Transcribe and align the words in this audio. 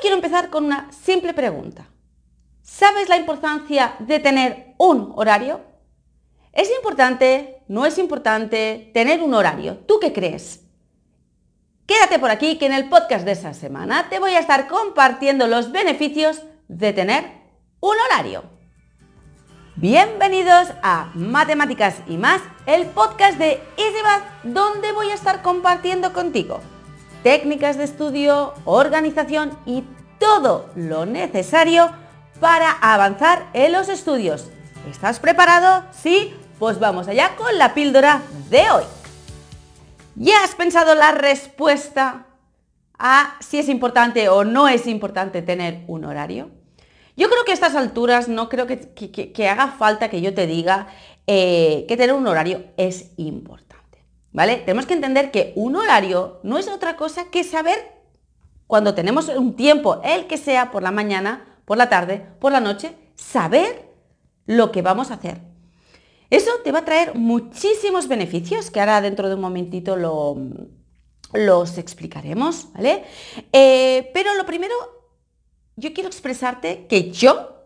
quiero 0.00 0.16
empezar 0.16 0.50
con 0.50 0.64
una 0.64 0.90
simple 0.92 1.34
pregunta. 1.34 1.88
¿Sabes 2.62 3.08
la 3.08 3.16
importancia 3.16 3.94
de 4.00 4.18
tener 4.18 4.74
un 4.78 5.12
horario? 5.16 5.60
¿Es 6.52 6.70
importante, 6.74 7.62
no 7.68 7.86
es 7.86 7.98
importante 7.98 8.90
tener 8.92 9.22
un 9.22 9.34
horario? 9.34 9.78
¿Tú 9.78 9.98
qué 10.00 10.12
crees? 10.12 10.62
Quédate 11.86 12.18
por 12.18 12.30
aquí 12.30 12.58
que 12.58 12.66
en 12.66 12.72
el 12.72 12.88
podcast 12.88 13.24
de 13.24 13.32
esta 13.32 13.54
semana 13.54 14.08
te 14.08 14.18
voy 14.18 14.32
a 14.32 14.40
estar 14.40 14.66
compartiendo 14.66 15.46
los 15.46 15.70
beneficios 15.70 16.42
de 16.66 16.92
tener 16.92 17.24
un 17.80 17.94
horario. 18.06 18.44
Bienvenidos 19.76 20.68
a 20.82 21.12
Matemáticas 21.14 21.96
y 22.08 22.16
más, 22.16 22.42
el 22.64 22.86
podcast 22.86 23.38
de 23.38 23.62
EasyMath, 23.76 24.42
donde 24.42 24.92
voy 24.92 25.10
a 25.10 25.14
estar 25.14 25.42
compartiendo 25.42 26.12
contigo 26.12 26.60
técnicas 27.22 27.76
de 27.76 27.84
estudio, 27.84 28.54
organización 28.64 29.56
y 29.66 29.84
todo 30.18 30.70
lo 30.74 31.06
necesario 31.06 31.90
para 32.40 32.70
avanzar 32.70 33.46
en 33.52 33.72
los 33.72 33.88
estudios. 33.88 34.48
¿Estás 34.90 35.20
preparado? 35.20 35.84
¿Sí? 35.92 36.34
Pues 36.58 36.78
vamos 36.78 37.08
allá 37.08 37.36
con 37.36 37.58
la 37.58 37.74
píldora 37.74 38.22
de 38.50 38.70
hoy. 38.70 38.84
¿Ya 40.14 40.44
has 40.44 40.54
pensado 40.54 40.94
la 40.94 41.12
respuesta 41.12 42.26
a 42.98 43.36
si 43.40 43.58
es 43.58 43.68
importante 43.68 44.28
o 44.28 44.44
no 44.44 44.68
es 44.68 44.86
importante 44.86 45.42
tener 45.42 45.84
un 45.86 46.04
horario? 46.04 46.50
Yo 47.16 47.28
creo 47.28 47.44
que 47.44 47.50
a 47.50 47.54
estas 47.54 47.74
alturas 47.74 48.28
no 48.28 48.48
creo 48.48 48.66
que, 48.66 49.48
haga 49.48 49.68
falta 49.68 50.10
que 50.10 50.20
yo 50.20 50.34
te 50.34 50.46
diga 50.46 50.88
eh, 51.26 51.84
que 51.88 51.96
tener 51.96 52.14
un 52.14 52.26
horario 52.26 52.64
es 52.76 53.10
importante. 53.16 53.65
Tenemos 54.36 54.84
que 54.84 54.92
entender 54.92 55.30
que 55.30 55.52
un 55.56 55.76
horario 55.76 56.40
no 56.42 56.58
es 56.58 56.68
otra 56.68 56.96
cosa 56.96 57.30
que 57.30 57.42
saber 57.42 57.96
cuando 58.66 58.94
tenemos 58.94 59.28
un 59.28 59.56
tiempo, 59.56 60.00
el 60.04 60.26
que 60.26 60.36
sea 60.36 60.70
por 60.70 60.82
la 60.82 60.90
mañana, 60.90 61.58
por 61.64 61.78
la 61.78 61.88
tarde, 61.88 62.26
por 62.38 62.52
la 62.52 62.60
noche, 62.60 62.94
saber 63.14 63.88
lo 64.44 64.72
que 64.72 64.82
vamos 64.82 65.10
a 65.10 65.14
hacer. 65.14 65.40
Eso 66.28 66.50
te 66.64 66.72
va 66.72 66.80
a 66.80 66.84
traer 66.84 67.14
muchísimos 67.14 68.08
beneficios 68.08 68.70
que 68.70 68.80
ahora 68.80 69.00
dentro 69.00 69.28
de 69.28 69.36
un 69.36 69.40
momentito 69.40 69.96
los 69.96 71.78
explicaremos, 71.78 72.72
¿vale? 72.74 73.04
Eh, 73.52 74.10
pero 74.12 74.34
lo 74.34 74.44
primero, 74.44 74.74
yo 75.76 75.94
quiero 75.94 76.08
expresarte 76.08 76.86
que 76.88 77.10
yo 77.10 77.64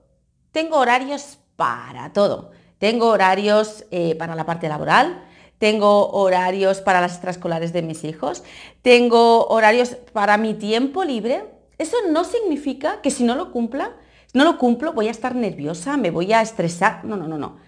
tengo 0.53 0.77
horarios 0.77 1.39
para 1.56 2.12
todo. 2.12 2.53
Tengo 2.78 3.09
horarios 3.09 3.87
eh, 3.91 4.14
para 4.14 4.34
la 4.34 4.47
parte 4.47 4.69
laboral, 4.69 5.25
tengo 5.61 6.08
horarios 6.08 6.80
para 6.80 7.03
las 7.03 7.12
extraescolares 7.12 7.75
de 7.75 7.83
mis 7.83 8.03
hijos, 8.05 8.42
tengo 8.80 9.47
horarios 9.48 9.91
para 10.14 10.39
mi 10.39 10.55
tiempo 10.55 11.05
libre, 11.05 11.44
eso 11.77 11.98
no 12.08 12.25
significa 12.25 13.03
que 13.03 13.11
si 13.11 13.25
no 13.25 13.36
lo 13.36 13.53
cumpla, 13.53 13.94
no 14.33 14.44
lo 14.44 14.56
cumplo, 14.56 14.94
voy 14.94 15.08
a 15.08 15.11
estar 15.11 15.34
nerviosa, 15.34 15.98
me 15.98 16.11
voy 16.11 16.33
a 16.33 16.41
estresar. 16.41 17.05
No, 17.05 17.16
no, 17.16 17.28
no, 17.28 17.36
no. 17.36 17.58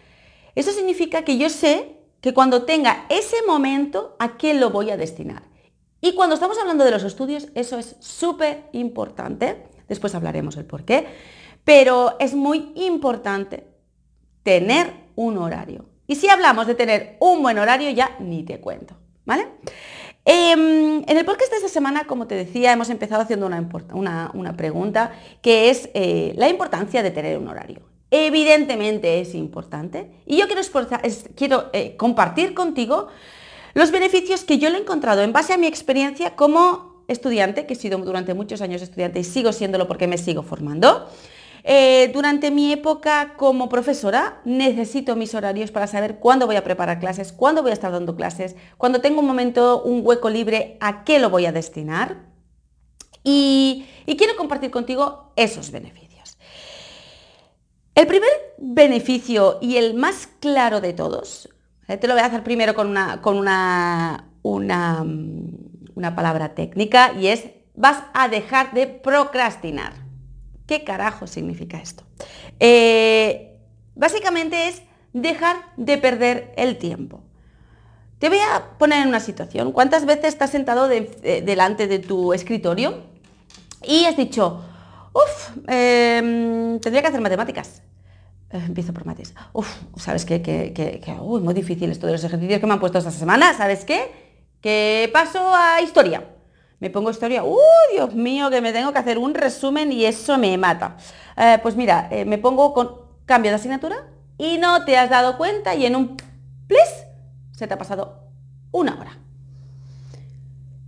Eso 0.55 0.73
significa 0.73 1.23
que 1.23 1.37
yo 1.37 1.51
sé 1.51 1.99
que 2.23 2.33
cuando 2.33 2.65
tenga 2.65 3.05
ese 3.11 3.37
momento, 3.47 4.17
¿a 4.19 4.39
qué 4.39 4.55
lo 4.55 4.71
voy 4.71 4.91
a 4.91 4.97
destinar? 4.97 5.43
Y 6.01 6.15
cuando 6.15 6.35
estamos 6.35 6.59
hablando 6.59 6.85
de 6.85 6.93
los 6.93 7.05
estudios, 7.05 7.49
eso 7.55 7.79
es 7.79 7.97
súper 8.01 8.71
importante. 8.73 9.67
Después 9.87 10.15
hablaremos 10.15 10.57
el 10.57 10.65
por 10.65 10.87
qué. 10.87 11.09
Pero 11.65 12.17
es 12.21 12.35
muy 12.35 12.73
importante 12.75 13.67
tener 14.43 14.95
un 15.15 15.37
horario. 15.37 15.92
Y 16.07 16.17
si 16.17 16.29
hablamos 16.29 16.67
de 16.67 16.75
tener 16.75 17.17
un 17.21 17.43
buen 17.43 17.59
horario, 17.59 17.91
ya 17.91 18.17
ni 18.21 18.43
te 18.43 18.61
cuento. 18.61 18.95
¿Vale? 19.25 19.47
Em, 20.25 21.03
en 21.09 21.19
el 21.19 21.25
podcast 21.25 21.51
de 21.51 21.57
esta 21.57 21.69
semana, 21.69 22.05
como 22.07 22.27
te 22.27 22.37
decía, 22.37 22.73
hemos 22.73 22.91
empezado 22.91 23.23
haciendo 23.23 23.47
una, 23.47 24.57
pregunta 24.57 25.13
que 25.41 25.71
es 25.71 25.91
eh, 25.95 26.33
la 26.37 26.49
importancia 26.49 27.03
de 27.03 27.11
tener 27.11 27.39
un 27.39 27.49
horario. 27.49 27.81
Evidentemente 28.11 29.21
es 29.21 29.35
importante 29.35 30.11
y 30.27 30.37
yo 30.37 30.47
quiero, 31.35 31.71
eh, 31.73 31.97
compartir 31.97 32.55
contigo 32.55 33.09
los 33.75 33.91
beneficios 33.91 34.45
que 34.45 34.59
yo 34.59 34.69
le 34.71 34.77
he 34.77 34.81
encontrado 34.83 35.23
en 35.23 35.33
base 35.33 35.55
a 35.55 35.57
mi 35.57 35.67
experiencia 35.67 36.37
como 36.37 37.03
estudiante, 37.09 37.67
que 37.67 37.73
he 37.73 37.77
sido 37.77 37.99
durante 37.99 38.35
muchos 38.35 38.61
años 38.61 38.83
estudiante 38.83 39.19
y 39.19 39.25
sigo 39.25 39.53
siéndolo 39.53 39.89
porque 39.89 40.07
me 40.07 40.19
sigo 40.19 40.43
formando. 40.43 41.09
Eh, 41.65 42.11
durante 42.13 42.51
mi 42.51 42.73
época 42.73 43.35
como 43.37 43.69
profesora 43.69 44.41
necesito 44.45 45.15
mis 45.15 45.35
horarios 45.35 45.71
para 45.71 45.87
saber 45.87 46.19
cuándo 46.19 46.47
voy 46.47 46.57
a 46.57 46.65
preparar 46.65 46.99
clases, 46.99 47.33
cuándo 47.33 47.63
voy 47.63 47.71
a 47.71 47.75
estar 47.75 47.93
dando 47.93 48.17
clases, 48.17 48.57
cuando 48.79 49.01
tengo 49.01 49.21
un 49.21 49.27
momento, 49.27 49.83
un 49.83 50.01
hueco 50.05 50.29
libre, 50.29 50.77
a 50.81 51.05
qué 51.05 51.19
lo 51.21 51.31
voy 51.31 51.47
a 51.47 51.53
destinar. 51.53 52.33
Y, 53.23 53.87
quiero 54.19 54.37
compartir 54.37 54.73
contigo 54.73 55.33
esos 55.37 55.71
beneficios. 55.71 56.37
El 57.95 58.07
primer 58.09 58.31
beneficio 58.59 59.59
y 59.61 59.77
el 59.77 59.95
más 59.95 60.29
claro 60.41 60.81
de 60.81 60.93
todos, 60.93 61.49
eh, 61.87 61.97
te 61.97 62.09
lo 62.09 62.15
voy 62.15 62.23
a 62.23 62.27
hacer 62.27 62.43
primero 62.43 62.75
con 62.75 62.89
una, 62.89 63.21
con 63.23 63.37
una, 63.37 64.33
una, 64.43 65.05
una 65.95 66.17
palabra 66.17 66.55
técnica 66.55 67.13
y 67.13 67.29
es 67.29 67.45
vas 67.75 68.03
a 68.15 68.29
dejar 68.29 68.73
de 68.73 68.89
procrastinar. 68.89 70.03
¿Qué 70.73 70.85
carajo 70.85 71.27
significa 71.27 71.77
esto? 71.83 72.03
Eh, 72.59 73.59
básicamente 73.95 74.69
es 74.69 74.81
dejar 75.13 75.57
de 75.77 75.99
perder 75.99 76.55
el 76.57 76.79
tiempo. 76.79 77.21
Te 78.19 78.31
voy 78.31 78.39
a 78.39 78.79
poner 78.79 79.03
en 79.03 79.09
una 79.09 79.21
situación. 79.21 79.73
¿Cuántas 79.73 80.07
veces 80.07 80.29
estás 80.29 80.49
sentado 80.49 80.89
delante 80.89 81.89
de 81.89 81.99
tu 81.99 82.33
escritorio 82.33 83.03
y 83.87 84.07
has 84.07 84.17
dicho, 84.17 84.65
uff, 85.13 85.51
em, 85.69 86.81
tendría 86.81 87.03
que 87.03 87.09
hacer 87.09 87.21
matemáticas? 87.21 87.83
Eh, 88.49 88.63
empiezo 88.67 88.95
por 88.95 89.05
mates. 89.05 89.35
Uf, 89.53 89.69
¿sabes 89.99 90.25
qué? 90.25 90.41
Que, 90.41 90.73
que, 90.73 91.13
muy 91.13 91.53
difícil 91.53 91.91
esto 91.91 92.07
de 92.07 92.15
los 92.15 92.25
ejercicios 92.25 92.61
que 92.61 92.67
me 92.67 92.73
han 92.73 92.81
puesto 92.81 92.97
esta 92.97 93.11
semana. 93.11 93.53
¿Sabes 93.53 93.85
qué? 93.85 94.11
Que 94.63 95.11
paso 95.13 95.55
a 95.55 95.83
historia 95.83 96.25
me 96.83 96.91
pongo 96.91 97.11
historia, 97.11 97.45
¡uh, 97.45 97.57
Dios 97.93 98.13
mío, 98.13 98.51
que 98.51 98.61
me 98.61 98.73
tengo 98.73 98.93
que 98.93 98.99
hacer 98.99 99.17
un 99.17 99.35
resumen 99.35 99.93
y 99.93 100.05
eso 100.05 100.37
me 100.37 100.59
mata! 100.59 100.97
Eh, 101.37 101.61
pues 101.63 101.77
mira, 101.77 102.09
eh, 102.11 102.25
me 102.25 102.39
pongo 102.39 102.75
con 102.75 103.03
cambio 103.25 103.53
de 103.53 103.55
asignatura 103.55 104.09
y 104.37 104.59
no 104.59 104.85
te 104.85 104.99
has 104.99 105.09
dado 105.09 105.39
cuenta 105.39 105.77
y 105.77 105.87
en 105.87 105.95
un 105.95 106.17
plis 106.67 106.83
se 107.53 107.69
te 107.69 107.75
ha 107.75 107.79
pasado 107.79 108.33
una 108.73 108.99
hora. 108.99 109.17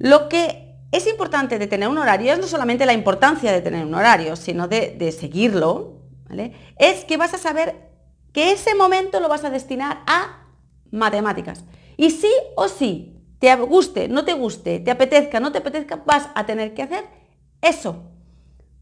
Lo 0.00 0.28
que 0.28 0.74
es 0.90 1.06
importante 1.06 1.60
de 1.60 1.68
tener 1.68 1.88
un 1.88 1.98
horario 1.98 2.32
es 2.32 2.40
no 2.40 2.48
solamente 2.48 2.86
la 2.86 2.92
importancia 2.92 3.52
de 3.52 3.60
tener 3.60 3.86
un 3.86 3.94
horario, 3.94 4.34
sino 4.34 4.66
de, 4.66 4.96
de 4.98 5.12
seguirlo, 5.12 6.00
¿vale? 6.28 6.54
Es 6.76 7.04
que 7.04 7.16
vas 7.16 7.34
a 7.34 7.38
saber 7.38 7.88
que 8.32 8.50
ese 8.50 8.74
momento 8.74 9.20
lo 9.20 9.28
vas 9.28 9.44
a 9.44 9.50
destinar 9.50 10.02
a 10.08 10.48
matemáticas. 10.90 11.62
Y 11.96 12.10
sí 12.10 12.32
o 12.56 12.66
sí, 12.66 13.13
te 13.44 13.54
guste, 13.62 14.08
no 14.08 14.24
te 14.24 14.32
guste, 14.32 14.80
te 14.80 14.90
apetezca, 14.90 15.40
no 15.40 15.52
te 15.52 15.58
apetezca, 15.58 16.02
vas 16.04 16.28
a 16.34 16.46
tener 16.46 16.74
que 16.74 16.82
hacer 16.82 17.04
eso. 17.60 18.10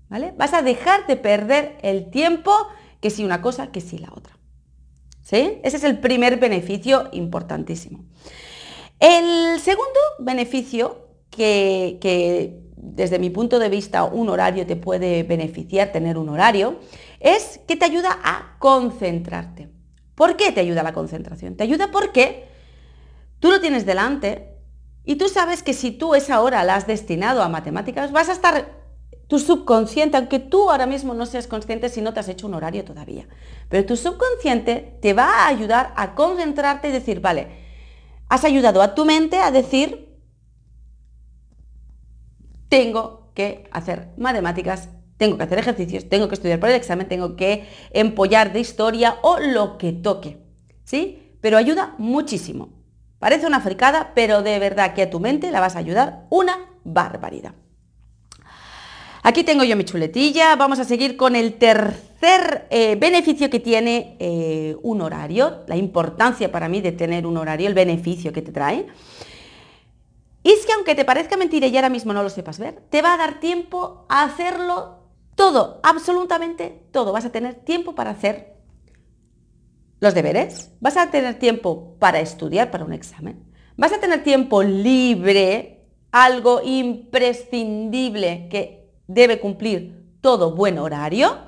¿Vale? 0.08 0.34
Vas 0.36 0.52
a 0.52 0.62
dejar 0.62 1.06
de 1.06 1.16
perder 1.16 1.78
el 1.82 2.10
tiempo 2.10 2.52
que 3.00 3.10
si 3.10 3.24
una 3.24 3.40
cosa, 3.40 3.72
que 3.72 3.80
si 3.80 3.98
la 3.98 4.12
otra. 4.14 4.38
¿Sí? 5.22 5.60
Ese 5.62 5.78
es 5.78 5.84
el 5.84 5.98
primer 5.98 6.38
beneficio 6.38 7.08
importantísimo. 7.12 8.04
El 9.00 9.58
segundo 9.60 9.98
beneficio 10.18 11.08
que, 11.30 11.98
que 12.00 12.62
desde 12.76 13.18
mi 13.18 13.30
punto 13.30 13.58
de 13.58 13.68
vista 13.68 14.04
un 14.04 14.28
horario 14.28 14.66
te 14.66 14.76
puede 14.76 15.22
beneficiar, 15.22 15.92
tener 15.92 16.18
un 16.18 16.28
horario, 16.28 16.78
es 17.20 17.60
que 17.66 17.76
te 17.76 17.84
ayuda 17.84 18.18
a 18.22 18.56
concentrarte. 18.58 19.70
¿Por 20.14 20.36
qué 20.36 20.52
te 20.52 20.60
ayuda 20.60 20.82
la 20.82 20.92
concentración? 20.92 21.56
Te 21.56 21.62
ayuda 21.62 21.90
porque 21.90 22.44
tú 23.38 23.50
lo 23.50 23.60
tienes 23.60 23.86
delante, 23.86 24.51
y 25.04 25.16
tú 25.16 25.28
sabes 25.28 25.62
que 25.62 25.74
si 25.74 25.90
tú 25.90 26.14
esa 26.14 26.40
hora 26.40 26.64
la 26.64 26.76
has 26.76 26.86
destinado 26.86 27.42
a 27.42 27.48
matemáticas, 27.48 28.12
vas 28.12 28.28
a 28.28 28.32
estar 28.32 28.82
tu 29.26 29.38
subconsciente, 29.38 30.16
aunque 30.16 30.38
tú 30.38 30.70
ahora 30.70 30.86
mismo 30.86 31.14
no 31.14 31.26
seas 31.26 31.46
consciente 31.46 31.88
si 31.88 32.02
no 32.02 32.12
te 32.12 32.20
has 32.20 32.28
hecho 32.28 32.46
un 32.46 32.54
horario 32.54 32.84
todavía, 32.84 33.26
pero 33.68 33.86
tu 33.86 33.96
subconsciente 33.96 34.98
te 35.00 35.14
va 35.14 35.24
a 35.24 35.46
ayudar 35.48 35.92
a 35.96 36.14
concentrarte 36.14 36.88
y 36.88 36.92
decir, 36.92 37.20
vale, 37.20 37.48
has 38.28 38.44
ayudado 38.44 38.82
a 38.82 38.94
tu 38.94 39.04
mente 39.04 39.38
a 39.38 39.50
decir, 39.50 40.18
tengo 42.68 43.32
que 43.34 43.68
hacer 43.72 44.10
matemáticas, 44.16 44.90
tengo 45.16 45.36
que 45.36 45.44
hacer 45.44 45.58
ejercicios, 45.58 46.08
tengo 46.08 46.28
que 46.28 46.34
estudiar 46.34 46.60
para 46.60 46.74
el 46.74 46.78
examen, 46.78 47.08
tengo 47.08 47.36
que 47.36 47.66
empollar 47.90 48.52
de 48.52 48.60
historia 48.60 49.16
o 49.22 49.38
lo 49.38 49.78
que 49.78 49.92
toque, 49.92 50.38
¿sí? 50.84 51.38
Pero 51.40 51.56
ayuda 51.56 51.94
muchísimo. 51.98 52.81
Parece 53.22 53.46
una 53.46 53.60
fricada, 53.60 54.10
pero 54.16 54.42
de 54.42 54.58
verdad 54.58 54.94
que 54.94 55.02
a 55.02 55.08
tu 55.08 55.20
mente 55.20 55.52
la 55.52 55.60
vas 55.60 55.76
a 55.76 55.78
ayudar 55.78 56.26
una 56.28 56.58
barbaridad. 56.82 57.52
Aquí 59.22 59.44
tengo 59.44 59.62
yo 59.62 59.76
mi 59.76 59.84
chuletilla. 59.84 60.56
Vamos 60.56 60.80
a 60.80 60.84
seguir 60.84 61.16
con 61.16 61.36
el 61.36 61.54
tercer 61.54 62.66
eh, 62.68 62.96
beneficio 62.96 63.48
que 63.48 63.60
tiene 63.60 64.16
eh, 64.18 64.74
un 64.82 65.02
horario, 65.02 65.62
la 65.68 65.76
importancia 65.76 66.50
para 66.50 66.68
mí 66.68 66.80
de 66.80 66.90
tener 66.90 67.24
un 67.24 67.36
horario, 67.36 67.68
el 67.68 67.74
beneficio 67.74 68.32
que 68.32 68.42
te 68.42 68.50
trae. 68.50 68.88
Y 70.42 70.50
es 70.50 70.66
que 70.66 70.72
aunque 70.72 70.96
te 70.96 71.04
parezca 71.04 71.36
mentira 71.36 71.68
y 71.68 71.76
ahora 71.76 71.90
mismo 71.90 72.12
no 72.12 72.24
lo 72.24 72.28
sepas 72.28 72.58
ver, 72.58 72.82
te 72.90 73.02
va 73.02 73.14
a 73.14 73.18
dar 73.18 73.38
tiempo 73.38 74.04
a 74.08 74.24
hacerlo 74.24 74.96
todo, 75.36 75.78
absolutamente 75.84 76.86
todo. 76.90 77.12
Vas 77.12 77.24
a 77.24 77.30
tener 77.30 77.54
tiempo 77.54 77.94
para 77.94 78.10
hacer 78.10 78.51
los 80.02 80.14
deberes, 80.14 80.72
vas 80.80 80.96
a 80.96 81.12
tener 81.12 81.38
tiempo 81.38 81.94
para 82.00 82.18
estudiar 82.18 82.72
para 82.72 82.84
un 82.84 82.92
examen, 82.92 83.44
vas 83.76 83.92
a 83.92 84.00
tener 84.00 84.24
tiempo 84.24 84.64
libre, 84.64 85.86
algo 86.10 86.60
imprescindible 86.60 88.48
que 88.50 88.90
debe 89.06 89.38
cumplir 89.38 90.18
todo 90.20 90.56
buen 90.56 90.80
horario, 90.80 91.38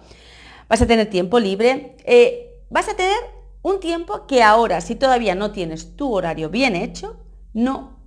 vas 0.69 0.81
a 0.81 0.87
tener 0.87 1.11
tiempo 1.11 1.41
libre, 1.41 1.97
eh, 2.05 2.63
vas 2.71 2.89
a 2.89 2.95
tener 2.95 3.17
un 3.63 3.81
tiempo 3.81 4.25
que 4.29 4.45
ahora, 4.45 4.81
si 4.81 4.95
todavía 4.95 5.35
no 5.35 5.51
tienes 5.51 5.97
tu 5.97 6.13
horario 6.15 6.49
bien 6.49 6.77
hecho, 6.77 7.17
no 7.55 7.99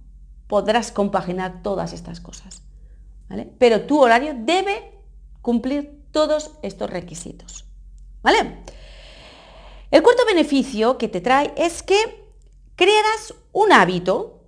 podrás 0.47 0.93
compaginar 0.93 1.61
todas 1.61 1.91
estas 1.91 2.21
cosas. 2.21 2.63
Pero 3.59 3.81
tu 3.81 3.99
horario 3.99 4.33
debe 4.33 4.93
cumplir 5.41 6.05
todos 6.11 6.51
estos 6.61 6.89
requisitos. 6.89 7.65
¿Vale? 8.23 8.63
El 9.89 10.03
cuarto 10.03 10.25
beneficio 10.25 10.97
que 10.97 11.07
te 11.07 11.21
trae 11.21 11.53
es 11.55 11.81
que 11.81 11.95
crearás 12.75 13.33
un 13.53 13.71
hábito, 13.71 14.43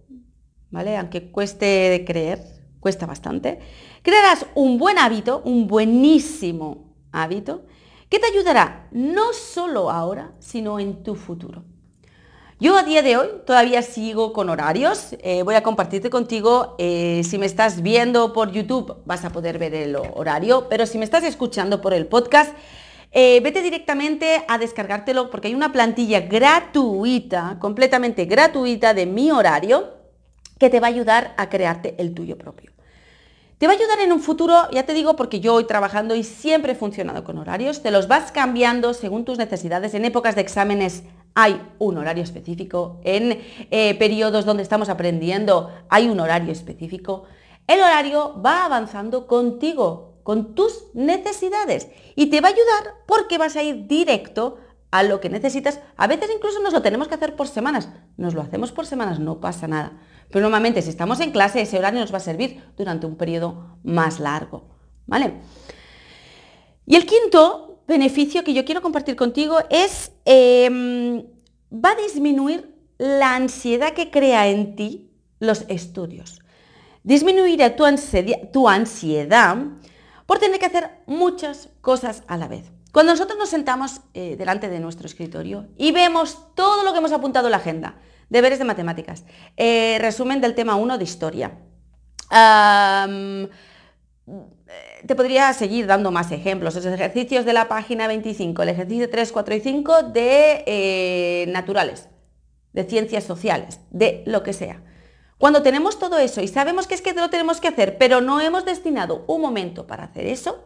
¿vale? 0.70 0.98
Aunque 0.98 1.32
cueste 1.32 1.66
de 1.66 2.04
creer, 2.04 2.44
cuesta 2.82 3.06
bastante. 3.06 3.60
Crearás 4.02 4.46
un 4.54 4.78
buen 4.78 4.98
hábito, 4.98 5.42
un 5.46 5.68
buenísimo 5.68 6.94
hábito, 7.14 7.64
que 8.10 8.20
te 8.20 8.26
ayudará 8.26 8.90
no 8.92 9.32
solo 9.32 9.90
ahora, 9.90 10.34
sino 10.40 10.78
en 10.78 11.04
tu 11.04 11.16
futuro. 11.16 11.64
Yo 12.60 12.78
a 12.78 12.84
día 12.84 13.02
de 13.02 13.16
hoy 13.16 13.30
todavía 13.46 13.82
sigo 13.82 14.34
con 14.34 14.50
horarios, 14.50 15.16
eh, 15.20 15.44
voy 15.44 15.56
a 15.56 15.64
compartirte 15.64 16.10
contigo, 16.10 16.76
eh, 16.78 17.22
si 17.24 17.38
me 17.38 17.46
estás 17.46 17.82
viendo 17.82 18.34
por 18.34 18.52
YouTube 18.52 18.98
vas 19.06 19.24
a 19.24 19.30
poder 19.30 19.58
ver 19.58 19.74
el 19.74 19.96
horario, 19.96 20.68
pero 20.68 20.86
si 20.86 20.98
me 20.98 21.06
estás 21.06 21.24
escuchando 21.24 21.80
por 21.80 21.94
el 21.94 22.08
podcast, 22.08 22.54
eh, 23.12 23.40
vete 23.42 23.62
directamente 23.62 24.44
a 24.48 24.58
descargártelo 24.58 25.30
porque 25.30 25.48
hay 25.48 25.56
una 25.56 25.72
plantilla 25.72 26.22
gratuita, 26.22 27.58
completamente 27.60 28.26
gratuita 28.26 28.94
de 28.94 29.06
mi 29.06 29.32
horario, 29.32 29.94
que 30.60 30.70
te 30.70 30.80
va 30.80 30.88
a 30.88 30.92
ayudar 30.92 31.34
a 31.38 31.50
crearte 31.50 31.96
el 31.98 32.14
tuyo 32.14 32.38
propio. 32.38 32.72
Te 33.58 33.68
va 33.68 33.74
a 33.74 33.76
ayudar 33.76 34.00
en 34.00 34.14
un 34.14 34.22
futuro, 34.22 34.70
ya 34.72 34.84
te 34.84 34.94
digo, 34.94 35.18
porque 35.18 35.42
yo 35.42 35.52
voy 35.52 35.66
trabajando 35.66 36.16
y 36.16 36.24
siempre 36.24 36.74
he 36.74 36.76
funcionado 36.76 37.26
con 37.26 37.38
horarios, 37.38 37.82
te 37.82 37.92
los 37.92 38.08
vas 38.08 38.32
cambiando 38.32 38.94
según 38.94 39.26
tus 39.26 39.38
necesidades. 39.38 39.94
En 39.94 40.06
épocas 40.06 40.36
de 40.36 40.42
exámenes 40.42 41.04
hay 41.36 41.62
un 41.78 41.98
horario 41.98 42.24
específico, 42.24 43.02
en 43.04 43.42
eh, 43.70 43.96
periodos 43.96 44.46
donde 44.46 44.64
estamos 44.64 44.88
aprendiendo 44.88 45.74
hay 45.90 46.08
un 46.08 46.22
horario 46.22 46.54
específico. 46.54 47.26
El 47.68 47.82
horario 47.82 48.42
va 48.42 48.64
avanzando 48.64 49.28
contigo, 49.28 50.09
con 50.30 50.54
tus 50.54 50.84
necesidades 50.94 51.88
y 52.16 52.28
te 52.28 52.40
va 52.40 52.50
a 52.50 52.52
ayudar 52.52 52.94
porque 53.08 53.40
vas 53.40 53.56
a 53.56 53.64
ir 53.64 53.88
directo 53.88 54.60
a 54.92 55.02
lo 55.02 55.20
que 55.20 55.28
necesitas. 55.28 55.80
A 55.98 56.06
veces 56.06 56.30
incluso 56.32 56.62
nos 56.62 56.72
lo 56.72 56.84
tenemos 56.84 57.08
que 57.08 57.16
hacer 57.16 57.36
por 57.36 57.48
semanas. 57.48 57.90
Nos 58.16 58.36
lo 58.36 58.44
hacemos 58.44 58.72
por 58.72 58.86
semanas, 58.86 59.20
no 59.20 59.40
pasa 59.40 59.68
nada. 59.68 60.00
Pero 60.30 60.44
normalmente 60.44 60.84
si 60.84 60.90
estamos 60.90 61.20
en 61.20 61.32
clase, 61.32 61.62
ese 61.62 61.80
horario 61.80 62.00
nos 62.00 62.14
va 62.14 62.18
a 62.18 62.20
servir 62.20 62.62
durante 62.78 63.08
un 63.08 63.16
periodo 63.16 63.80
más 63.82 64.20
largo. 64.20 64.68
¿Vale? 65.08 65.34
Y 66.86 66.96
el 66.96 67.08
quinto 67.08 67.82
beneficio 67.88 68.44
que 68.44 68.54
yo 68.54 68.66
quiero 68.66 68.84
compartir 68.84 69.16
contigo 69.16 69.58
es, 69.72 70.12
em, 70.26 71.26
va 71.74 71.94
a 71.94 72.02
disminuir 72.04 72.76
la 73.00 73.36
ansiedad 73.36 73.94
que 73.94 74.12
crea 74.12 74.48
en 74.48 74.76
ti 74.76 75.10
los 75.40 75.66
estudios. 75.70 76.40
Disminuirá 77.02 77.76
tu 77.76 77.84
ansiedad, 77.84 78.52
tu 78.54 78.70
ansiedad 78.70 79.58
por 80.30 80.38
tener 80.38 80.60
que 80.60 80.68
hacer 80.68 80.92
muchas 81.08 81.70
cosas 81.82 82.22
a 82.28 82.38
la 82.38 82.48
vez. 82.48 82.72
Cuando 82.92 83.14
nosotros 83.14 83.36
nos 83.40 83.50
sentamos 83.50 84.02
eh, 84.14 84.36
delante 84.38 84.70
de 84.70 84.80
nuestro 84.80 85.08
escritorio 85.08 85.66
y 85.76 85.92
vemos 85.92 86.54
todo 86.54 86.84
lo 86.84 86.92
que 86.92 87.00
hemos 87.00 87.12
apuntado 87.12 87.48
en 87.48 87.52
la 87.54 87.58
agenda, 87.58 87.96
Deberes 88.30 88.60
de 88.60 88.66
matemáticas. 88.66 89.24
Eh, 89.58 89.98
resumen 90.00 90.40
del 90.40 90.54
tema 90.54 90.76
1 90.76 91.00
de 91.00 91.04
historia. 91.04 91.58
te 95.08 95.16
podría 95.16 95.52
seguir 95.54 95.88
dando 95.88 96.12
más 96.12 96.32
ejemplos. 96.32 96.76
Los 96.76 96.86
ejercicios 96.86 97.44
de 97.44 97.54
la 97.54 97.68
página 97.68 98.06
25, 98.06 98.62
el 98.62 98.70
ejercicio 98.70 99.10
3, 99.10 99.32
4 99.32 99.56
y 99.56 99.60
5 99.62 100.04
de 100.04 100.64
eh, 100.68 101.46
naturales, 101.48 102.08
de 102.74 102.84
ciencias 102.84 103.24
sociales, 103.24 103.80
de 103.90 104.22
lo 104.28 104.44
que 104.44 104.54
sea. 104.54 104.84
Cuando 105.40 105.64
tenemos 105.64 105.98
todo 105.98 106.18
eso 106.18 106.42
y 106.42 106.50
sabemos 106.50 106.86
que 106.86 106.96
es 106.96 107.02
que 107.02 107.14
lo 107.14 107.30
tenemos 107.30 107.62
que 107.62 107.70
hacer, 107.70 107.98
pero 107.98 108.20
no 108.20 108.42
hemos 108.42 108.66
destinado 108.66 109.24
un 109.26 109.42
momento 109.42 109.88
para 109.88 110.04
hacer 110.04 110.28
eso, 110.28 110.66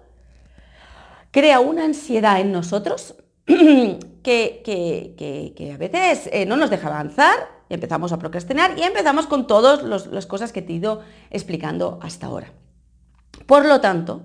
crea 1.30 1.60
una 1.60 1.86
ansiedad 1.86 2.42
en 2.42 2.52
nosotros 2.52 3.14
que, 3.46 5.72
a 5.72 5.78
veces 5.78 6.28
eh, 6.34 6.48
no 6.48 6.58
nos 6.58 6.72
deja 6.72 6.88
avanzar, 6.88 7.36
empezamos 7.70 8.14
a 8.14 8.18
procrastinar 8.18 8.74
y 8.76 8.82
empezamos 8.82 9.28
con 9.28 9.46
todas 9.46 9.84
las 9.84 10.26
cosas 10.26 10.52
que 10.52 10.64
te 10.64 10.74
he 10.74 10.78
ido 10.78 11.04
explicando 11.30 12.00
hasta 12.02 12.26
ahora. 12.26 12.52
Por 13.46 13.66
lo 13.66 13.80
tanto, 13.80 14.24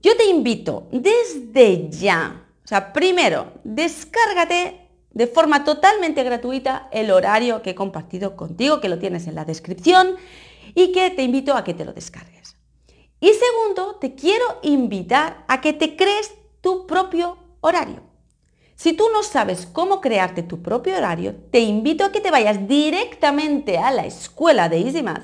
yo 0.00 0.16
te 0.16 0.24
invito 0.24 0.88
desde 0.92 1.90
ya, 1.90 2.46
o 2.64 2.66
sea, 2.66 2.94
primero, 2.94 3.52
descárgate 3.64 4.81
de 5.14 5.26
forma 5.26 5.64
totalmente 5.64 6.22
gratuita 6.24 6.88
el 6.92 7.10
horario 7.10 7.62
que 7.62 7.70
he 7.70 7.74
compartido 7.74 8.36
contigo, 8.36 8.80
que 8.80 8.88
lo 8.88 8.98
tienes 8.98 9.26
en 9.26 9.34
la 9.34 9.44
descripción 9.44 10.16
y 10.74 10.92
que 10.92 11.10
te 11.10 11.22
invito 11.22 11.54
a 11.54 11.64
que 11.64 11.74
te 11.74 11.84
lo 11.84 11.92
descargues. 11.92 12.56
Y 13.20 13.30
segundo, 13.32 13.96
te 14.00 14.14
quiero 14.14 14.44
invitar 14.62 15.44
a 15.48 15.60
que 15.60 15.72
te 15.72 15.96
crees 15.96 16.32
tu 16.60 16.86
propio 16.86 17.36
horario. 17.60 18.02
Si 18.74 18.94
tú 18.94 19.04
no 19.12 19.22
sabes 19.22 19.66
cómo 19.66 20.00
crearte 20.00 20.42
tu 20.42 20.60
propio 20.60 20.96
horario, 20.96 21.36
te 21.52 21.60
invito 21.60 22.04
a 22.04 22.10
que 22.10 22.20
te 22.20 22.32
vayas 22.32 22.66
directamente 22.66 23.78
a 23.78 23.92
la 23.92 24.06
escuela 24.06 24.68
de 24.68 24.80
EasyMath, 24.80 25.22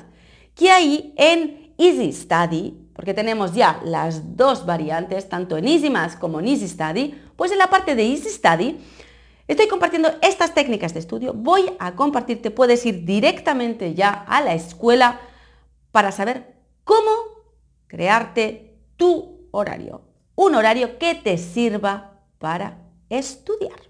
que 0.54 0.70
ahí 0.70 1.12
en 1.16 1.74
Easy 1.76 2.12
Study, 2.12 2.74
porque 2.92 3.14
tenemos 3.14 3.54
ya 3.54 3.80
las 3.84 4.36
dos 4.36 4.64
variantes, 4.64 5.28
tanto 5.28 5.56
en 5.56 5.66
EasyMath 5.66 6.18
como 6.18 6.38
en 6.38 6.48
Easy 6.48 6.68
Study, 6.68 7.14
pues 7.34 7.50
en 7.50 7.58
la 7.58 7.68
parte 7.70 7.96
de 7.96 8.04
Easy 8.04 8.28
Study 8.28 8.78
estoy 9.48 9.66
compartiendo 9.66 10.10
estas 10.22 10.54
técnicas 10.54 10.94
de 10.94 11.00
estudio. 11.00 11.32
Voy 11.34 11.72
a 11.78 11.96
compartirte, 11.96 12.50
puedes 12.50 12.84
ir 12.86 13.04
directamente 13.04 13.94
ya 13.94 14.10
a 14.10 14.40
la 14.40 14.54
escuela 14.54 15.20
para 15.90 16.12
saber 16.12 16.54
cómo 16.84 17.10
crearte 17.86 18.78
tu 18.96 19.48
horario. 19.50 20.02
Un 20.34 20.54
horario 20.54 20.98
que 20.98 21.14
te 21.14 21.38
sirva 21.38 22.20
para 22.38 22.78
estudiar. 23.08 23.80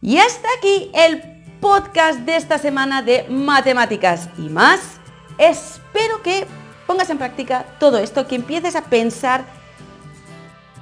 Y 0.00 0.18
hasta 0.18 0.48
aquí 0.58 0.90
el 0.94 1.36
podcast 1.60 2.20
de 2.20 2.36
esta 2.36 2.58
semana 2.58 3.02
de 3.02 3.26
matemáticas 3.28 4.28
y 4.38 4.48
más. 4.48 5.00
Espero 5.38 6.22
que 6.22 6.46
pongas 6.86 7.10
en 7.10 7.18
práctica 7.18 7.66
todo 7.78 7.98
esto, 7.98 8.26
que 8.26 8.36
empieces 8.36 8.76
a 8.76 8.82
pensar 8.82 9.44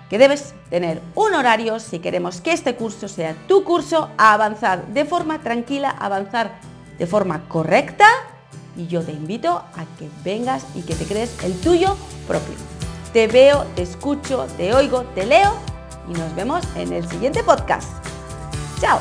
que 0.09 0.19
debes 0.19 0.55
tener 0.71 1.01
un 1.15 1.35
horario 1.35 1.81
si 1.81 1.99
queremos 1.99 2.41
que 2.41 2.53
este 2.53 2.77
curso 2.77 3.09
sea 3.09 3.35
tu 3.49 3.65
curso, 3.65 4.11
a 4.19 4.35
avanzar 4.35 4.87
de 4.89 5.05
forma 5.05 5.41
tranquila, 5.41 5.91
avanzar 5.91 6.59
de 6.99 7.07
forma 7.07 7.49
correcta 7.49 8.07
y 8.77 8.87
yo 8.87 9.03
te 9.03 9.13
invito 9.13 9.51
a 9.51 9.85
que 9.99 10.09
vengas 10.25 10.65
y 10.75 10.83
que 10.83 10.95
te 10.95 11.05
crees 11.05 11.43
el 11.45 11.59
tuyo 11.61 11.97
propio. 12.27 12.55
Te 13.13 13.27
veo, 13.29 13.65
te 13.77 13.83
escucho, 13.83 14.47
te 14.57 14.75
oigo, 14.75 15.03
te 15.15 15.25
leo 15.25 15.55
y 16.09 16.13
nos 16.13 16.35
vemos 16.35 16.65
en 16.77 16.93
el 16.93 17.09
siguiente 17.09 17.43
podcast. 17.43 17.89
¡Chao! 18.81 18.99